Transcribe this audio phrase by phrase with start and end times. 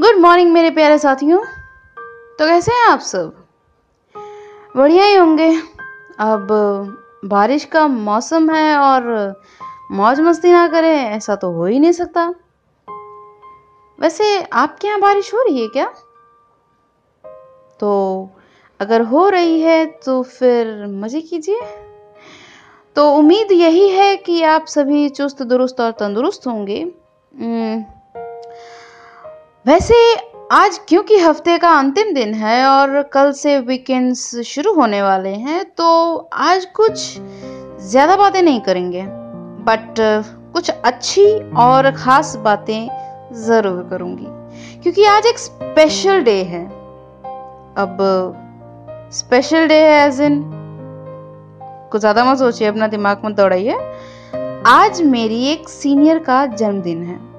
[0.00, 1.38] Good morning मेरे प्यारे साथियों।
[2.38, 3.44] तो कैसे हैं आप सब?
[4.76, 5.56] बढ़िया ही होंगे।
[6.18, 6.48] अब,
[7.24, 9.34] बारिश का मौसम है और
[9.92, 12.34] मौज मस्ती ना करें, ऐसा तो हो ही नहीं सकता।
[14.00, 15.94] वैसे, आपके यहाँ बारिश हो रही है क्या?
[17.80, 18.30] तो
[18.80, 21.60] अगर हो रही है तो फिर मज़े कीजिए।
[22.96, 26.94] तो उम्मीद यही है कि आप सभी चुस्त दुरुस्त और तंदुरुस्त होंगे।
[29.66, 29.94] वैसे
[30.52, 35.64] आज क्योंकि हफ़्ते का अंतिम दिन है और कल से वीकेंड्स शुरू होने वाले हैं
[35.70, 35.88] तो
[36.44, 37.18] आज कुछ
[37.90, 39.02] ज़्यादा बातें नहीं करेंगे
[39.66, 39.94] बट
[40.54, 41.26] कुछ अच्छी
[41.58, 42.88] और ख़ास बातें
[43.42, 44.26] ज़रूर करूँगी।
[44.82, 46.64] क्योंकि आज एक स्पेशल डे है।
[47.76, 47.98] अब
[49.12, 50.42] स्पेशल डे है एज इन
[51.92, 53.78] कुछ ज़्यादा मत सोचिए, अपना दिमाग मत दौड़ाइए।
[54.68, 57.29] आज मेरी एक सीनियर का जन्मदिन है।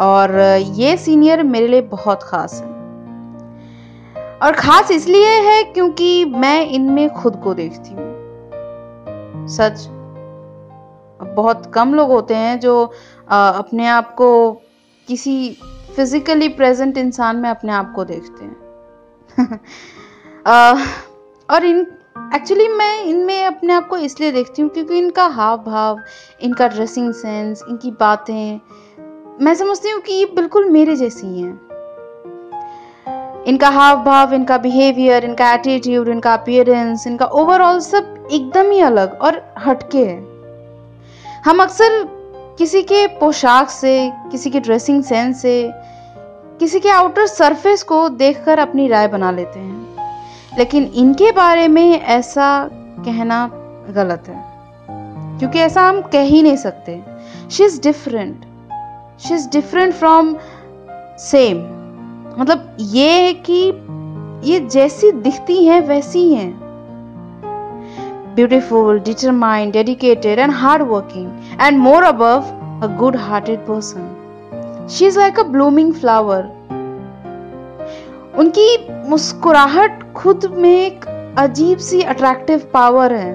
[0.00, 0.40] और
[0.74, 2.68] ये सीनियर मेरे लिए बहुत ख़ास है।
[4.42, 8.14] और ख़ास इसलिए है क्योंकि मैं इनमें खुद को देखती हूँ।
[9.48, 9.86] सच,
[11.20, 12.92] बहुत कम लोग होते हैं जो
[13.28, 14.52] अपने आप को
[15.08, 15.58] किसी
[15.96, 18.56] फिजिकली प्रेजेंट इंसान में अपने आप को देखते हैं।
[21.48, 21.86] और इन
[22.34, 26.00] एक्चुअली मैं इनमें अपने आप को इसलिए देखती हूँ क्योंकि इनका हाव भाव
[26.40, 28.60] इनका ड्रेसिंग सेंस इनकी बातें
[29.40, 31.60] मैं समझती हूँ कि ये बिल्कुल मेरे जैसी हैं।
[33.44, 39.18] इनका हाव भाव, इनका बिहेवियर इनका एटीट्यूड इनका अपियरेंस इनका ओवरऑल सब एकदम ही अलग
[39.22, 40.24] और हटके है।
[41.44, 42.04] हम अक्सर
[42.58, 45.70] किसी के पोशाक से, किसी के ड्रेसिंग सेंस से,
[46.58, 49.96] किसी के आउटर सरफेस को देखकर अपनी राय बना लेते हैं।
[50.58, 53.50] लेकिन इनके बारे में ऐसा कहना
[53.90, 54.44] गलत है।
[55.38, 57.02] क्योंकि ऐसा हम कह ही नहीं सकते।
[57.50, 58.44] She is different
[59.20, 60.34] she is different from
[61.20, 61.58] same
[62.38, 63.62] मतलब ये है कि
[64.50, 66.52] ये जैसी दिखती हैं, वैसी हैं।
[68.34, 72.50] Beautiful determined dedicated and hard working and more above
[72.82, 76.42] a good hearted person she is like a blooming flower
[78.38, 78.68] उनकी
[79.08, 81.04] मुस्कुराहट खुद में एक
[81.38, 83.32] अजीब सी अट्रैक्टिव पावर है।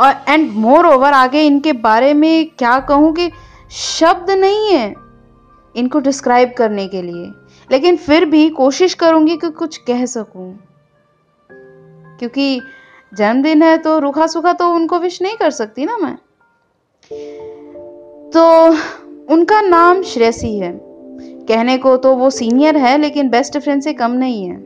[0.00, 3.30] और एंड मोर ओवर आगे इनके बारे में क्या कहूँ कि
[3.70, 4.94] शब्द नहीं है
[5.76, 7.32] इनको डिस्क्राइब करने के लिए।
[7.72, 10.58] लेकिन फिर भी कोशिश करूँगी कि कुछ कह सकूँ।
[12.18, 12.60] क्योंकि
[13.14, 16.16] जन्मदिन है तो रूखा सूखा तो उनको विश नहीं कर सकती ना मैं।
[18.30, 18.68] तो
[19.34, 20.80] उनका नाम श्रेयसी है।
[21.48, 24.56] कहने को तो वो सीनियर है, लेकिन बेस्ट फ्रेंड से कम नहीं है।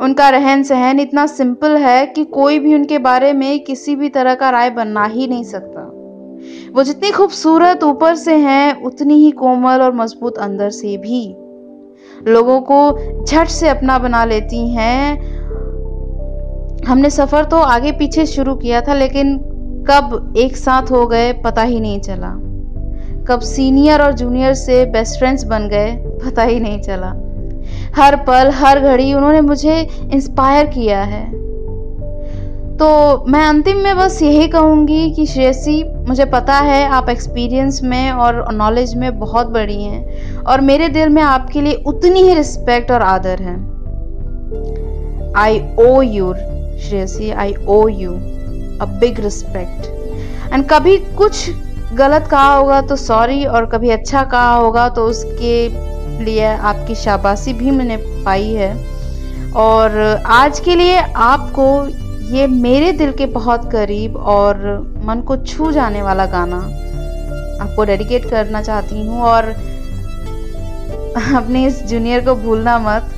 [0.00, 4.34] उनका रहन सहन इतना सिंपल है कि कोई भी उनके बारे में किसी भी तरह
[4.34, 5.89] का राय बनना ही नहीं सकता।
[6.74, 11.36] वो जितनी खूबसूरत ऊपर से हैं, उतनी ही कोमल और मज़बूत अंदर से भी।
[12.30, 15.18] लोगों को झट से अपना बना लेती हैं।
[16.84, 19.38] हमने सफ़र तो आगे पीछे शुरू किया था, लेकिन
[19.90, 22.30] कब एक साथ हो गए, पता ही नहीं चला।
[23.28, 27.14] कब सीनियर और जूनियर से बेस्ट फ्रेंड्स बन गए, पता ही नहीं चला।
[27.96, 31.39] हर पल, हर घड़ी उन्होंने मुझे इंस्पायर किया है।
[32.80, 38.10] तो मैं अंतिम में बस यही कहूँगी कि श्रेयसी, मुझे पता है आप एक्सपीरियंस में
[38.12, 42.90] और नॉलेज में बहुत बड़ी हैं और मेरे दिल में आपके लिए उतनी ही रिस्पेक्ट
[42.90, 43.54] और आदर है।
[45.36, 46.32] I owe you
[46.80, 48.12] Shreyasi I owe you
[48.80, 51.50] a big respect and कभी कुछ
[51.94, 57.52] गलत कहा होगा तो सॉरी और कभी अच्छा कहा होगा तो उसके लिए आपकी शाबाशी
[57.52, 58.74] भी मैंने पाई है।
[59.58, 61.66] और आज के लिए आपको
[62.30, 64.56] ये मेरे दिल के बहुत करीब और
[65.04, 66.56] मन को छू जाने वाला गाना
[67.62, 69.48] आपको डेडिकेट करना चाहती हूँ और
[71.36, 73.10] अपने इस जूनियर को भूलना मत।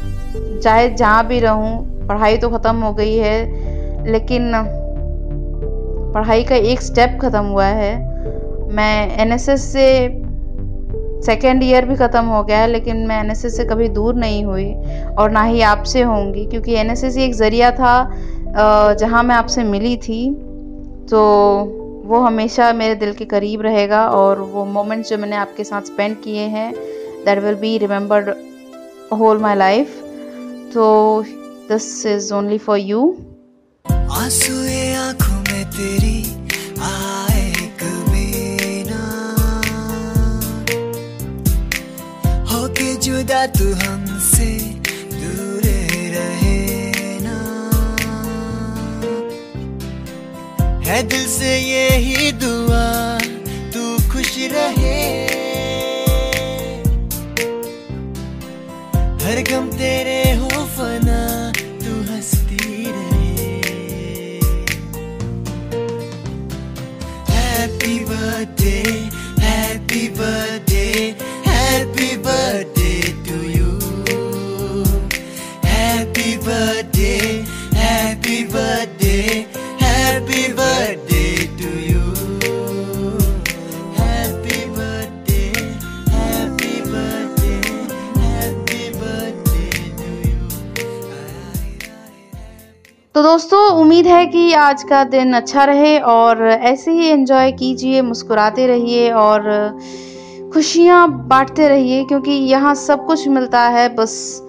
[0.63, 4.53] चाहे जहाँ भी रहूँ, पढ़ाई तो ख़त्म हो गई है, लेकिन
[6.15, 7.95] पढ़ाई का एक स्टेप ख़त्म हुआ है।
[8.75, 9.87] मैं एनएसएस से
[11.27, 14.73] सेकेंड ईयर भी ख़त्म हो गया है, लेकिन मैं एनएसएस से कभी दूर नहीं हुई
[15.19, 17.95] और ना ही आपसे होंगी, क्योंकि एनएसएस एक ज़रिया था
[18.55, 20.31] जहाँ मैं आपसे मिली थी
[21.11, 21.21] तो
[22.07, 26.17] वो हमेशा मेरे दिल के करीब रहेगा और वो मोमेंट्स जो मैंने आपके साथ स्पेंड
[26.23, 26.73] किए हैं
[27.25, 28.31] that will be remembered
[29.13, 30.01] whole my life
[30.75, 30.85] तो
[31.69, 33.17] this is only for you
[43.03, 44.62] जुदा तू हमसे
[50.93, 52.87] है दिल से ये ही दुआ,
[53.75, 54.99] तू खुश रहे।
[59.25, 61.21] हर गम तेरे हो फना,
[61.85, 63.31] तू हंसती रहे।
[67.31, 68.77] हैप्पी बर्थडे
[69.41, 70.72] हैप्पी बर्थडे
[93.33, 98.67] दोस्तों, उम्मीद है कि आज का दिन अच्छा रहे और ऐसे ही एंजॉय कीजिए, मुस्कुराते
[98.67, 99.47] रहिए और
[100.53, 104.43] खुशियाँ बांटते रहिए क्योंकि यहाँ सब कुछ मिलता है, बस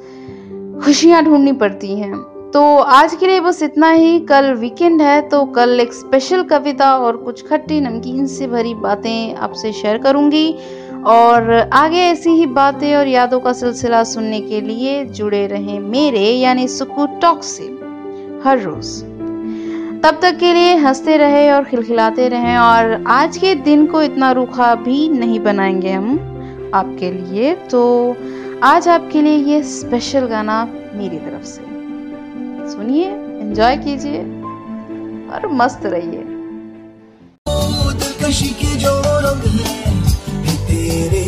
[0.84, 2.14] खुशियाँ ढूंढनी पड़ती हैं।
[2.52, 6.94] तो आज के लिए बस इतना ही। कल वीकेंड है तो कल एक स्पेशल कविता
[6.98, 10.56] और कुछ खट्टी नमकीन से भरी बातें आपसे शेयर करूँगी।
[11.08, 16.30] और आगे ऐसी ही बातें और यादों का सिलसिला सुनने के लिए जुड़े रहें मेरे,
[16.32, 17.72] यानी सुकू टॉक से।
[18.44, 19.04] हर रोज़।
[20.04, 24.32] तब तक के लिए हँसते रहे और खिलखिलाते रहें और आज के दिन को इतना
[24.32, 26.20] रूखा भी नहीं बनाएँगे हम
[26.74, 28.16] आपके लिए। तो
[28.64, 31.62] आज आपके लिए ये स्पेशल गाना मेरी तरफ़ से।
[32.72, 34.20] सुनिए एंजॉय कीजिए
[35.32, 36.24] और मस्त रहिए।
[40.68, 41.24] तेरे।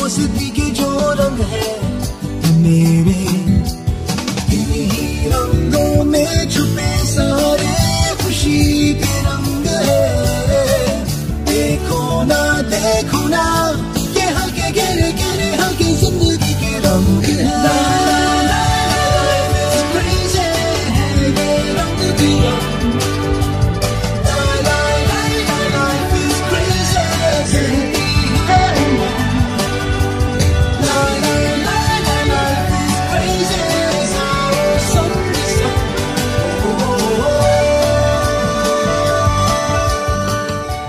[0.00, 1.80] दोस्ती के जो रंग है
[2.62, 3.19] मेरे।